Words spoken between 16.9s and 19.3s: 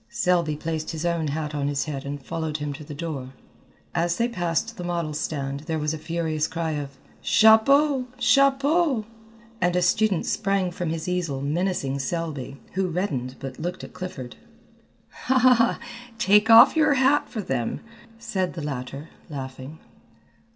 hat for them," said the latter,